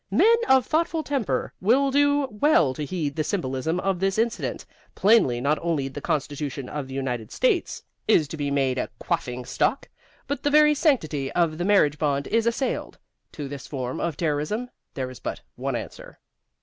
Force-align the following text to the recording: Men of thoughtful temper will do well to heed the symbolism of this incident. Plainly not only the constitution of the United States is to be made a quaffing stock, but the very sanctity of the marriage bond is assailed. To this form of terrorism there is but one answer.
Men 0.09 0.33
of 0.49 0.65
thoughtful 0.65 1.03
temper 1.03 1.53
will 1.61 1.91
do 1.91 2.23
well 2.31 2.73
to 2.73 2.83
heed 2.83 3.15
the 3.15 3.23
symbolism 3.23 3.79
of 3.79 3.99
this 3.99 4.17
incident. 4.17 4.65
Plainly 4.95 5.39
not 5.39 5.59
only 5.61 5.89
the 5.89 6.01
constitution 6.01 6.67
of 6.67 6.87
the 6.87 6.95
United 6.95 7.31
States 7.31 7.83
is 8.07 8.27
to 8.29 8.35
be 8.35 8.49
made 8.49 8.79
a 8.79 8.89
quaffing 8.97 9.45
stock, 9.45 9.87
but 10.25 10.41
the 10.41 10.49
very 10.49 10.73
sanctity 10.73 11.31
of 11.33 11.59
the 11.59 11.65
marriage 11.65 11.99
bond 11.99 12.25
is 12.25 12.47
assailed. 12.47 12.97
To 13.33 13.47
this 13.47 13.67
form 13.67 13.99
of 13.99 14.17
terrorism 14.17 14.71
there 14.95 15.11
is 15.11 15.19
but 15.19 15.41
one 15.55 15.75
answer. 15.75 16.17